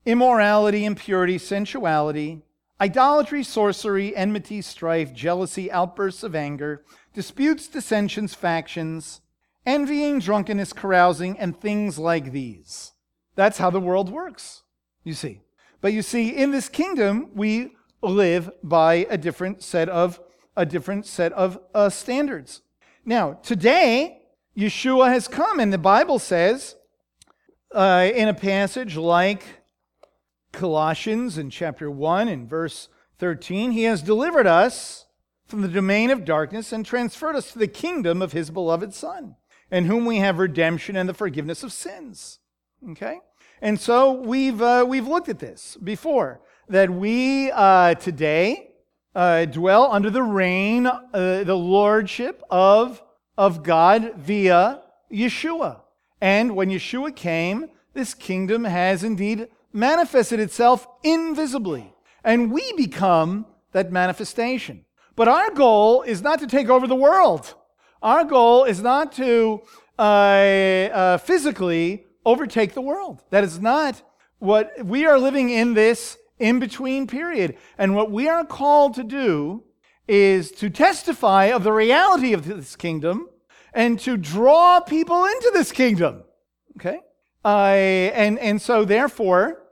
[0.05, 2.41] Immorality, impurity, sensuality,
[2.79, 6.83] idolatry, sorcery, enmity, strife, jealousy, outbursts of anger,
[7.13, 9.21] disputes, dissensions, factions,
[9.65, 12.93] envying, drunkenness, carousing, and things like these.
[13.35, 14.63] That's how the world works,
[15.03, 15.41] you see.
[15.81, 20.19] But you see, in this kingdom, we live by a different set of
[20.55, 22.61] a different set of uh, standards.
[23.05, 24.23] Now, today,
[24.57, 26.75] Yeshua has come, and the Bible says
[27.73, 29.43] uh, in a passage like
[30.51, 35.05] Colossians in chapter 1 and verse 13, He has delivered us
[35.49, 39.35] from the domain of darkness and transferred us to the kingdom of His beloved Son,
[39.71, 42.39] in whom we have redemption and the forgiveness of sins.
[42.91, 43.19] Okay?
[43.61, 48.71] And so we've, uh, we've looked at this before, that we uh, today,
[49.15, 53.01] uh, dwell under the reign, uh, the lordship of,
[53.35, 55.81] of God via Yeshua.
[56.21, 61.91] And when Yeshua came, this kingdom has indeed manifested itself invisibly.
[62.23, 64.85] And we become that manifestation.
[65.19, 67.53] But our goal is not to take over the world.
[68.01, 69.61] Our goal is not to
[69.99, 73.21] uh, uh, physically overtake the world.
[73.29, 74.01] That is not
[74.37, 77.57] what we are living in this in between period.
[77.77, 79.65] And what we are called to do
[80.07, 83.27] is to testify of the reality of this kingdom
[83.73, 86.23] and to draw people into this kingdom.
[86.77, 87.01] Okay?
[87.43, 87.73] Uh,
[88.15, 89.63] and, and so, therefore,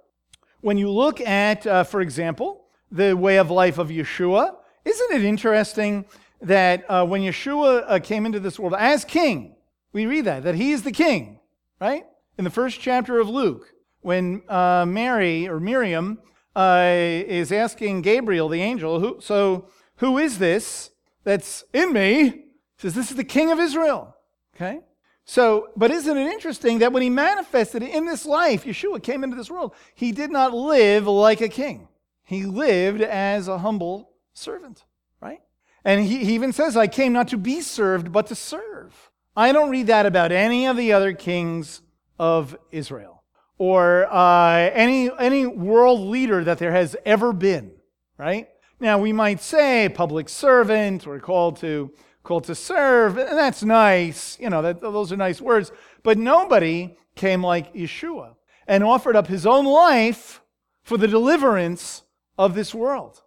[0.59, 4.53] when you look at, uh, for example, the way of life of Yeshua,
[4.87, 6.05] isn't it interesting
[6.41, 9.55] that uh, when Yeshua uh, came into this world as king,
[9.93, 11.39] we read that, that he is the king,
[11.79, 12.05] right?
[12.37, 16.19] In the first chapter of Luke, when uh, Mary or Miriam
[16.55, 20.91] uh, is asking Gabriel, the angel, who, so who is this
[21.23, 22.45] that's in me?
[22.77, 24.15] Says, This is the king of Israel.
[24.55, 24.81] Okay?
[25.25, 29.35] So, but isn't it interesting that when he manifested in this life, Yeshua came into
[29.35, 31.89] this world, he did not live like a king.
[32.23, 34.85] He lived as a humble servant,
[35.21, 35.41] right?
[35.83, 39.11] And he, he even says, I came not to be served, but to serve.
[39.35, 41.81] I don't read that about any of the other kings
[42.19, 43.23] of Israel
[43.57, 47.71] or uh, any, any world leader that there has ever been,
[48.17, 48.47] right?
[48.79, 51.91] Now, we might say public servant or called to,
[52.23, 54.39] called to serve, and that's nice.
[54.39, 55.71] You know, that, those are nice words.
[56.03, 58.35] But nobody came like Yeshua
[58.67, 60.41] and offered up his own life
[60.83, 62.03] for the deliverance
[62.37, 63.23] of this world.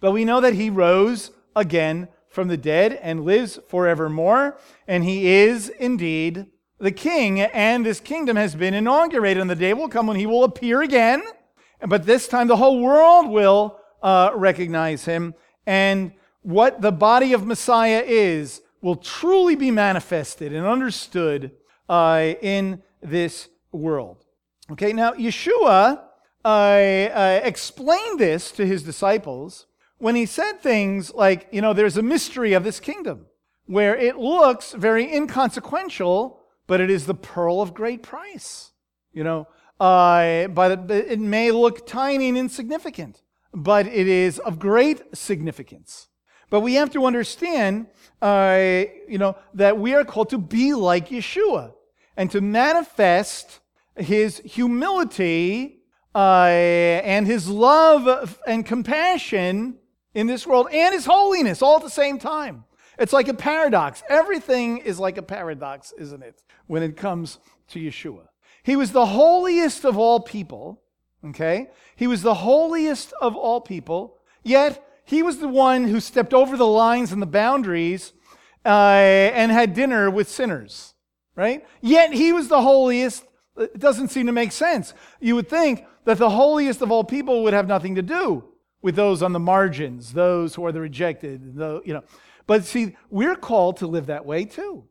[0.00, 5.26] But we know that he rose again from the dead and lives forevermore, and he
[5.26, 6.46] is indeed
[6.78, 9.40] the king, and this kingdom has been inaugurated.
[9.40, 11.22] And the day will come when he will appear again,
[11.86, 15.34] but this time the whole world will uh, recognize him.
[15.66, 21.52] And what the body of Messiah is will truly be manifested and understood
[21.88, 24.24] uh, in this world.
[24.70, 26.02] Okay, now Yeshua
[26.44, 29.66] uh, uh explained this to his disciples
[29.98, 33.26] when he said things like, you know, there's a mystery of this kingdom
[33.66, 38.72] where it looks very inconsequential but it is the pearl of great price.
[39.12, 39.48] You know,
[39.80, 43.22] uh, but it may look tiny and insignificant,
[43.54, 46.08] but it is of great significance.
[46.50, 47.86] But we have to understand,
[48.20, 51.72] uh, you know, that we are called to be like Yeshua
[52.16, 53.60] and to manifest
[53.96, 55.80] his humility
[56.14, 59.78] uh, and his love and compassion
[60.16, 62.64] in this world and his holiness all at the same time.
[62.98, 64.02] It's like a paradox.
[64.08, 67.38] Everything is like a paradox, isn't it, when it comes
[67.68, 68.22] to Yeshua?
[68.62, 70.80] He was the holiest of all people,
[71.22, 71.68] okay?
[71.96, 76.56] He was the holiest of all people, yet he was the one who stepped over
[76.56, 78.14] the lines and the boundaries
[78.64, 80.94] uh, and had dinner with sinners,
[81.34, 81.62] right?
[81.82, 83.22] Yet he was the holiest.
[83.58, 84.94] It doesn't seem to make sense.
[85.20, 88.44] You would think that the holiest of all people would have nothing to do
[88.86, 92.04] with those on the margins, those who are the rejected, the, you know.
[92.46, 94.84] But see, we're called to live that way too.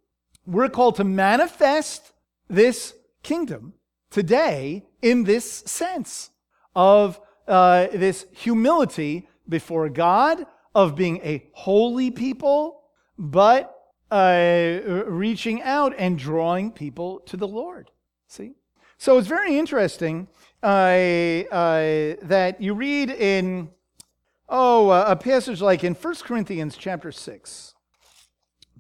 [0.46, 2.12] We're called to manifest
[2.50, 2.94] this
[3.24, 3.74] kingdom
[4.10, 6.30] today in this sense
[6.76, 12.82] of uh, this humility before God, of being a holy people,
[13.18, 13.80] but
[14.12, 17.92] uh, reaching out and drawing people to the Lord.
[18.28, 18.56] See?
[18.98, 20.28] So it's very interesting
[20.62, 23.70] uh, uh, that you read in,
[24.50, 27.74] oh, uh, a passage like in 1 Corinthians chapter 6.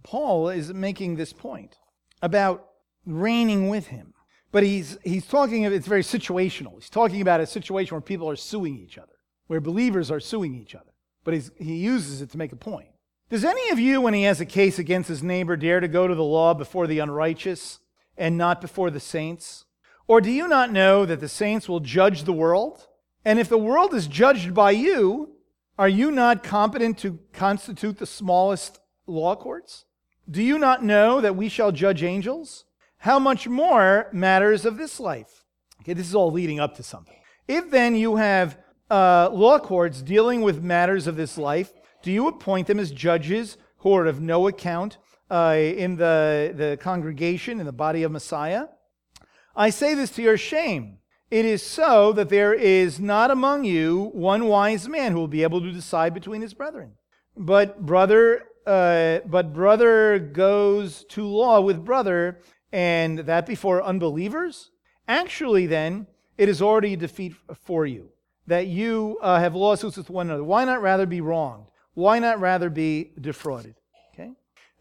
[0.03, 1.77] Paul is making this point
[2.21, 2.67] about
[3.05, 4.13] reigning with him.
[4.51, 6.75] But he's, he's talking, it's very situational.
[6.75, 9.15] He's talking about a situation where people are suing each other
[9.47, 10.91] where believers are suing each other.
[11.23, 12.89] But he uses it to make a point.
[13.29, 16.07] Does any of you, when he has a case against his neighbor, dare to go
[16.07, 17.79] to the law before the unrighteous
[18.17, 19.65] and not before the saints?
[20.07, 22.87] Or do you not know that the saints will judge the world?
[23.23, 25.34] And if the world is judged by you,
[25.77, 29.85] are you not competent to constitute the smallest law courts?
[30.29, 32.65] Do you not know that we shall judge angels?
[32.99, 35.43] How much more matters of this life?
[35.81, 37.17] Okay, this is all leading up to something.
[37.47, 38.57] If then you have
[38.89, 43.57] uh, law courts dealing with matters of this life, do you appoint them as judges
[43.77, 44.97] who are of no account
[45.29, 48.67] uh, in the, the congregation, in the body of Messiah?
[49.55, 50.99] I say this to your shame.
[51.31, 55.43] It is so that there is not among you one wise man who will be
[55.43, 56.93] able to decide between his brethren.
[57.35, 62.39] But brother, uh, but brother goes to law with brother,
[62.71, 64.71] and that before unbelievers.
[65.07, 66.07] Actually, then
[66.37, 68.09] it is already a defeat for you
[68.47, 70.43] that you uh, have lawsuits with one another.
[70.43, 71.67] Why not rather be wronged?
[71.93, 73.75] Why not rather be defrauded?
[74.13, 74.31] Okay?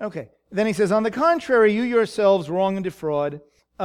[0.00, 0.28] Okay.
[0.50, 3.40] Then he says, On the contrary, you yourselves wrong and defraud
[3.80, 3.82] uh,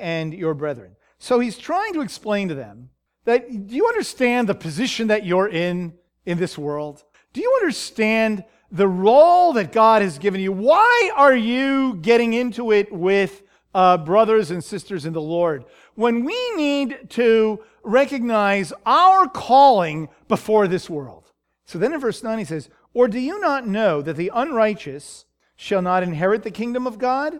[0.00, 0.96] and your brethren.
[1.22, 2.90] So he's trying to explain to them
[3.26, 5.94] that do you understand the position that you're in
[6.26, 7.04] in this world?
[7.32, 8.42] Do you understand
[8.72, 10.50] the role that God has given you?
[10.50, 15.64] Why are you getting into it with uh, brothers and sisters in the Lord
[15.94, 21.30] when we need to recognize our calling before this world.
[21.66, 25.26] So then in verse 9 he says, Or do you not know that the unrighteous
[25.54, 27.38] shall not inherit the kingdom of God?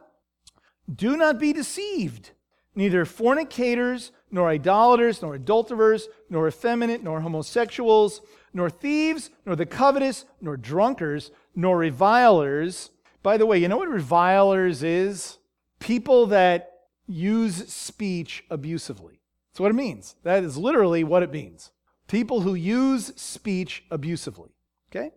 [0.94, 2.30] Do not be deceived.
[2.74, 8.22] Neither fornicators, nor idolaters, nor adulterers, nor effeminate, nor homosexuals,
[8.54, 12.90] nor thieves, nor the covetous, nor drunkards, nor revilers.
[13.22, 15.38] By the way, you know what revilers is?
[15.78, 16.72] People that
[17.06, 19.20] use speech abusively.
[19.50, 20.16] That's what it means.
[20.22, 21.70] That is literally what it means.
[22.08, 24.50] People who use speech abusively.
[24.90, 25.12] Okay?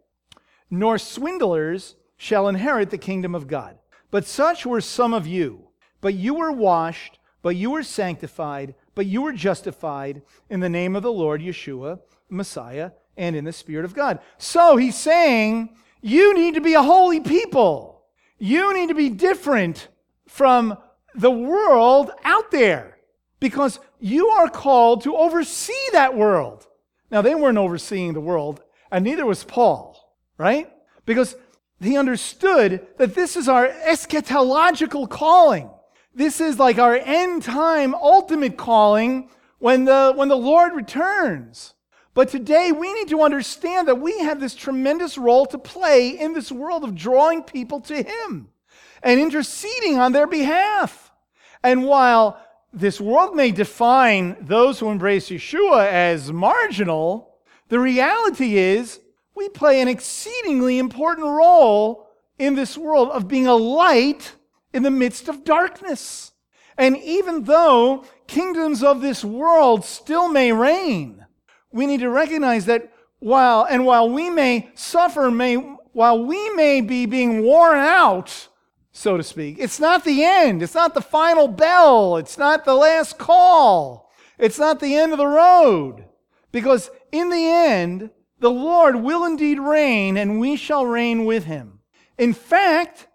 [0.70, 3.78] Nor swindlers shall inherit the kingdom of God.
[4.12, 5.70] But such were some of you.
[6.02, 10.96] But you were washed, but you were sanctified, but you were justified in the name
[10.96, 14.18] of the Lord Yeshua, Messiah, and in the Spirit of God.
[14.40, 18.04] So he's saying, you need to be a holy people.
[18.40, 19.90] You need to be different
[20.28, 20.76] from
[21.14, 22.98] the world out there
[23.40, 26.66] because you are called to oversee that world.
[27.12, 30.68] Now, they weren't overseeing the world, and neither was Paul, right?
[31.06, 31.36] Because
[31.80, 35.70] he understood that this is our eschatological calling.
[36.16, 41.74] This is like our end time ultimate calling when the, when the Lord returns.
[42.14, 46.32] But today we need to understand that we have this tremendous role to play in
[46.32, 48.48] this world of drawing people to Him
[49.04, 51.12] and interceding on their behalf.
[51.62, 52.40] And while
[52.72, 57.36] this world may define those who embrace Yeshua as marginal,
[57.68, 59.02] the reality is
[59.36, 62.08] we play an exceedingly important role
[62.40, 64.32] in this world of being a light
[64.76, 66.34] in the midst of darkness.
[66.78, 71.26] And even though kingdoms of this world still may reign,
[71.72, 76.82] we need to recognize that while, and while we may suffer, may, while we may
[76.82, 78.50] be being worn out
[78.96, 79.58] so to speak.
[79.60, 80.64] It's not the end.
[80.64, 82.16] It's not the final bell.
[82.16, 84.10] It's not the last call.
[84.40, 86.06] It's not the end of the road.
[86.54, 88.10] Because in the end,
[88.40, 91.80] the Lord will indeed reign, and we shall reign with him.
[92.18, 93.08] In fact,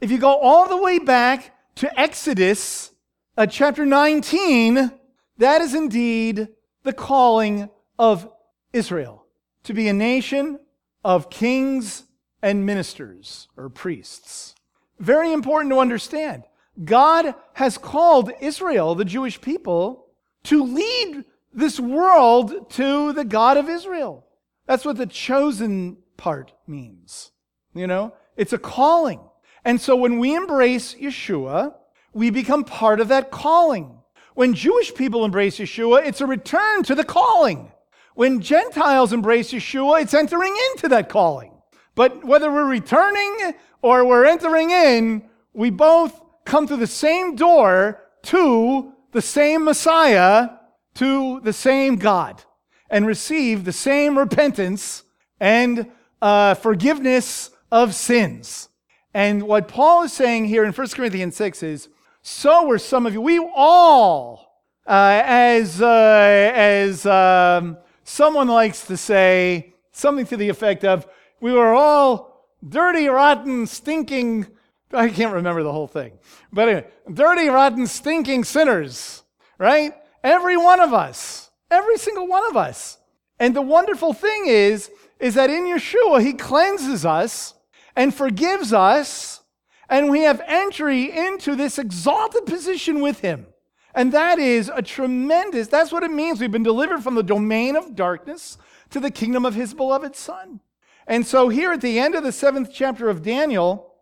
[0.00, 2.90] if you go all the way back to Exodus
[3.36, 4.90] uh, chapter 19,
[5.38, 6.48] that is indeed
[6.82, 7.68] the calling
[7.98, 8.30] of
[8.72, 9.26] Israel
[9.64, 10.58] to be a nation
[11.04, 12.04] of kings
[12.42, 14.54] and ministers or priests.
[14.98, 16.44] Very important to understand.
[16.84, 20.06] God has called Israel, the Jewish people,
[20.44, 24.26] to lead this world to the God of Israel.
[24.66, 27.32] That's what the chosen part means.
[27.74, 29.20] You know, it's a calling.
[29.66, 31.74] And so when we embrace Yeshua,
[32.14, 33.98] we become part of that calling.
[34.36, 37.72] When Jewish people embrace Yeshua, it's a return to the calling.
[38.14, 41.50] When Gentiles embrace Yeshua, it's entering into that calling.
[41.96, 46.14] But whether we're returning or we're entering in, we both
[46.44, 50.48] come through the same door to the same Messiah,
[50.94, 52.40] to the same God,
[52.88, 55.02] and receive the same repentance
[55.40, 55.90] and
[56.22, 58.68] uh, forgiveness of sins.
[59.16, 61.88] And what Paul is saying here in 1 Corinthians 6 is
[62.20, 63.22] so were some of you.
[63.22, 70.84] We all, uh, as, uh, as um, someone likes to say, something to the effect
[70.84, 71.06] of,
[71.40, 74.48] we were all dirty, rotten, stinking,
[74.92, 76.12] I can't remember the whole thing.
[76.52, 79.22] But anyway, dirty, rotten, stinking sinners,
[79.56, 79.94] right?
[80.22, 81.50] Every one of us.
[81.70, 82.98] Every single one of us.
[83.40, 87.54] And the wonderful thing is, is that in Yeshua, He cleanses us
[87.96, 89.40] and forgives us
[89.88, 93.46] and we have entry into this exalted position with him.
[93.94, 96.40] And that is a tremendous, that's what it means.
[96.40, 98.58] We've been delivered from the domain of darkness
[98.90, 100.60] to the kingdom of his beloved son.
[101.06, 103.94] And so here at the end of the seventh chapter of Daniel,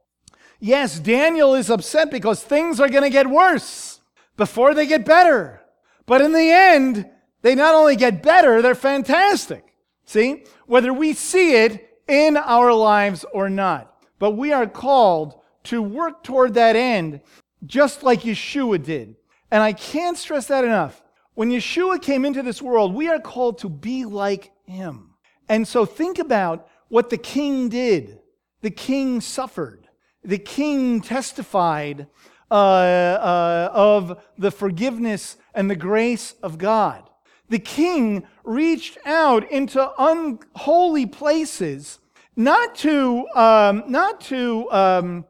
[0.59, 4.01] yes, Daniel is upset because things are going to get worse
[4.37, 5.61] before they get better.
[6.07, 7.09] But in the end,
[7.43, 9.65] they not only get better, they're fantastic.
[10.07, 10.45] See?
[10.67, 13.95] Whether we see it in our lives or not.
[14.19, 17.21] But we are called to work toward that end,
[17.65, 19.17] just like Yeshua did.
[19.51, 21.03] And I can't stress that enough.
[21.35, 25.11] When Yeshua came into this world, we are called to be like him.
[25.49, 28.21] And so think about what the king did.
[28.63, 29.89] The king suffered.
[30.23, 32.07] The king testified
[32.51, 37.09] uh, uh, of the forgiveness and the grace of God.
[37.49, 41.99] The king reached out into unholy places,
[42.37, 45.25] not to, um, not to um,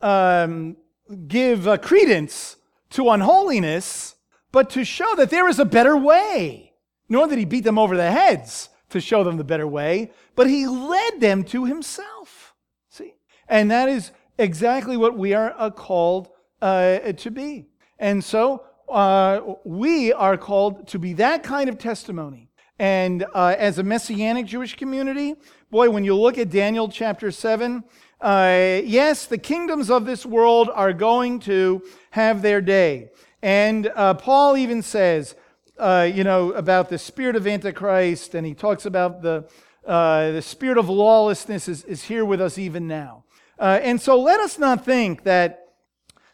[0.00, 0.76] um,
[1.28, 2.56] give uh, credence
[2.90, 4.14] to unholiness,
[4.50, 6.72] but to show that there is a better way.
[7.08, 10.48] Nor did he beat them over the heads to show them the better way, but
[10.48, 12.54] he led them to himself.
[12.88, 13.14] See?
[13.48, 16.28] And that is exactly what we are uh, called
[16.62, 17.68] uh, to be.
[17.98, 22.48] And so uh, we are called to be that kind of testimony.
[22.78, 25.34] And uh, as a messianic Jewish community,
[25.70, 27.82] boy, when you look at Daniel chapter 7,
[28.20, 33.08] uh, yes, the kingdoms of this world are going to have their day.
[33.42, 35.34] And uh, Paul even says,
[35.78, 39.48] uh, you know, about the spirit of Antichrist, and he talks about the,
[39.84, 43.24] the spirit of lawlessness is, is here with us even now.
[43.58, 45.68] And so let us not think that,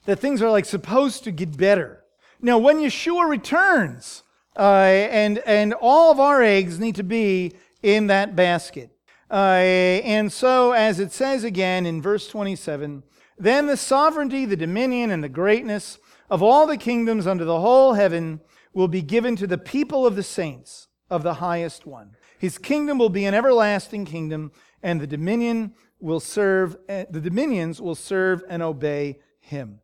[0.07, 2.02] that things are like supposed to get better.
[2.43, 4.25] Now, when Yeshua returns,
[4.57, 8.91] uh, and, and all of our eggs need to be in that basket.
[9.31, 13.03] Uh, and so, as it says again in verse 27,
[13.39, 17.95] then the sovereignty, the dominion, and the greatness of all the kingdoms under the whole
[17.95, 18.41] heaven
[18.75, 22.11] will be given to the people of the saints of the highest one.
[22.39, 24.51] His kingdom will be an everlasting kingdom,
[24.83, 29.82] and the dominion will serve, uh, the dominions will serve and obey him.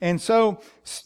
[0.00, 0.60] And so,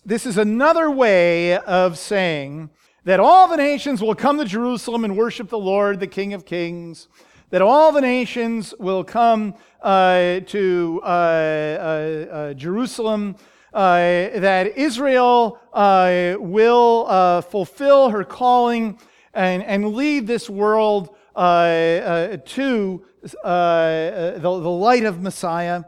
[0.04, 2.70] this is another way of saying
[3.04, 6.46] that all the nations will come to Jerusalem and worship the Lord, the King of
[6.46, 7.08] Kings
[7.54, 13.36] that all the nations will come uh, to uh, uh, uh Jerusalem,
[13.72, 13.96] uh,
[14.40, 18.98] that Israel uh, will fulfill her calling
[19.34, 25.84] and, and lead this world to the, the light of Messiah.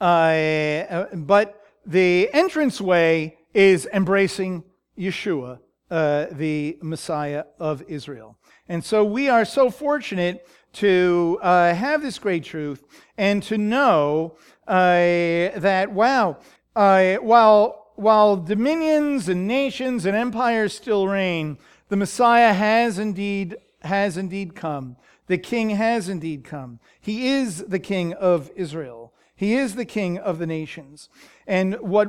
[0.00, 4.64] but the entranceway is embracing
[4.98, 5.58] Yeshua,
[5.90, 8.38] the Messiah of Israel.
[8.68, 12.84] And so we are so fortunate to uh, have this great truth
[13.18, 16.38] and to know uh, that, wow,
[16.74, 21.58] uh, while, while dominions and nations and empires still reign,
[21.88, 24.96] the Messiah has indeed, has indeed come.
[25.26, 26.78] The King has indeed come.
[27.00, 29.01] He is the King of Israel.
[29.42, 31.08] He is the King of the nations.
[31.48, 32.08] And, what,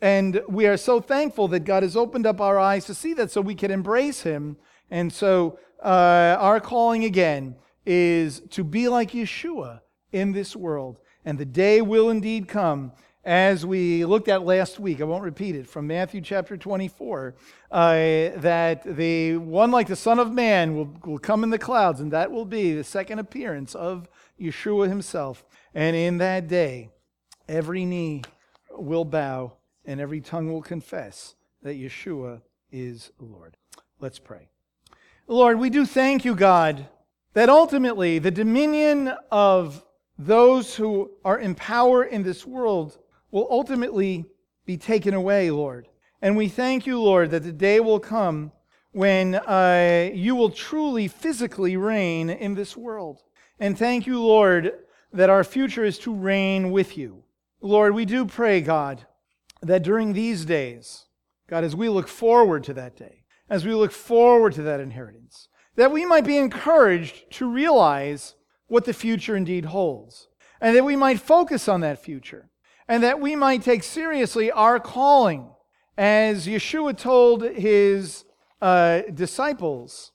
[0.00, 3.30] and we are so thankful that God has opened up our eyes to see that
[3.30, 4.56] so we can embrace him
[4.90, 10.96] And so uh, our calling again is to be like Yeshua in this world.
[11.22, 12.92] And the day will indeed come,
[13.26, 17.34] as we looked at last week, I won't repeat it, from Matthew chapter 24,
[17.70, 17.92] uh,
[18.36, 22.10] that the one like the Son of Man will, will come in the clouds, and
[22.12, 24.08] that will be the second appearance of
[24.40, 25.44] Yeshua himself.
[25.74, 26.90] And in that day,
[27.48, 28.22] every knee
[28.70, 29.52] will bow
[29.84, 32.40] and every tongue will confess that Yeshua
[32.70, 33.56] is Lord.
[34.00, 34.48] Let's pray.
[35.26, 36.86] Lord, we do thank you, God,
[37.34, 39.84] that ultimately the dominion of
[40.18, 42.98] those who are in power in this world
[43.30, 44.24] will ultimately
[44.66, 45.88] be taken away, Lord.
[46.20, 48.52] And we thank you, Lord, that the day will come
[48.92, 53.22] when uh, you will truly physically reign in this world.
[53.58, 54.72] And thank you, Lord,
[55.12, 57.24] that our future is to reign with you.
[57.60, 59.06] Lord, we do pray, God,
[59.62, 61.06] that during these days,
[61.48, 65.48] God, as we look forward to that day, as we look forward to that inheritance,
[65.76, 68.34] that we might be encouraged to realize
[68.68, 70.28] what the future indeed holds,
[70.60, 72.48] and that we might focus on that future,
[72.86, 75.50] and that we might take seriously our calling,
[75.98, 78.24] as Yeshua told his
[78.62, 80.12] uh, disciples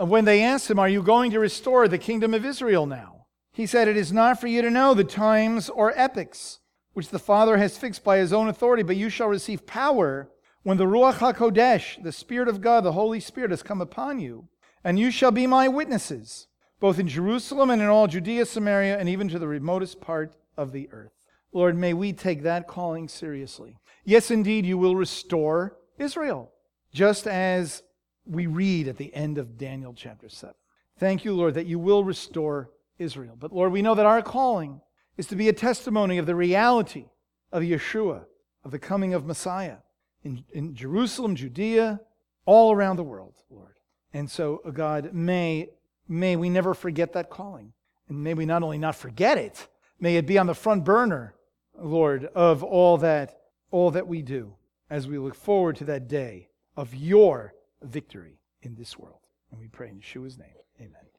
[0.00, 3.15] uh, when they asked him, Are you going to restore the kingdom of Israel now?
[3.56, 6.60] He said, It is not for you to know the times or epochs
[6.92, 10.28] which the Father has fixed by his own authority, but you shall receive power
[10.62, 14.48] when the Ruach HaKodesh, the Spirit of God, the Holy Spirit, has come upon you,
[14.84, 16.48] and you shall be my witnesses,
[16.80, 20.72] both in Jerusalem and in all Judea, Samaria, and even to the remotest part of
[20.72, 21.24] the earth.
[21.50, 23.78] Lord, may we take that calling seriously.
[24.04, 26.52] Yes, indeed, you will restore Israel,
[26.92, 27.82] just as
[28.26, 30.54] we read at the end of Daniel chapter 7.
[30.98, 33.36] Thank you, Lord, that you will restore Israel.
[33.38, 34.80] But Lord, we know that our calling
[35.16, 37.06] is to be a testimony of the reality
[37.52, 38.24] of Yeshua,
[38.64, 39.78] of the coming of Messiah
[40.22, 42.00] in, in Jerusalem, Judea,
[42.44, 43.74] all around the world, Lord.
[44.12, 45.70] And so, uh, God, may,
[46.08, 47.72] may we never forget that calling.
[48.08, 49.68] And may we not only not forget it,
[50.00, 51.34] may it be on the front burner,
[51.78, 53.40] Lord, of all that,
[53.70, 54.54] all that we do
[54.90, 59.20] as we look forward to that day of your victory in this world.
[59.50, 60.48] And we pray in Yeshua's name.
[60.80, 61.15] Amen.